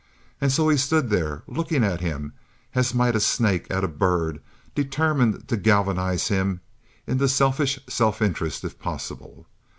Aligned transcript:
And 0.41 0.51
so 0.51 0.67
he 0.67 0.77
stood 0.77 1.11
there 1.11 1.43
looking 1.45 1.83
at 1.83 2.01
him 2.01 2.33
as 2.73 2.95
might 2.95 3.15
a 3.15 3.19
snake 3.19 3.67
at 3.69 3.83
a 3.83 3.87
bird 3.87 4.41
determined 4.73 5.47
to 5.49 5.57
galvanize 5.57 6.29
him 6.29 6.61
into 7.05 7.29
selfish 7.29 7.77
self 7.87 8.19
interest 8.19 8.63
if 8.63 8.79
possible. 8.79 9.45